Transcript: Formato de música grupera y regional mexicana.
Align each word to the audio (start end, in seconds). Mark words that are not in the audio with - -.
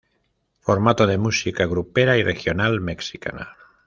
Formato 0.61 1.05
de 1.05 1.19
música 1.19 1.67
grupera 1.67 2.17
y 2.17 2.23
regional 2.23 2.81
mexicana. 2.81 3.55